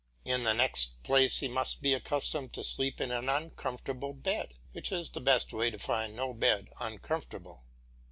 In 0.25 0.45
the 0.45 0.55
next 0.55 1.03
place 1.03 1.37
he 1.41 1.47
must 1.47 1.83
be 1.83 1.93
accustomed 1.93 2.53
to 2.53 2.63
sleep 2.63 2.99
in 2.99 3.11
an 3.11 3.29
uncomfortable 3.29 4.13
bed, 4.13 4.55
which 4.71 4.91
is 4.91 5.11
the 5.11 5.21
best 5.21 5.53
way 5.53 5.69
to 5.69 5.77
find 5.77 6.15
no 6.15 6.33
bed 6.33 6.71
uncomfortable. 6.79 7.61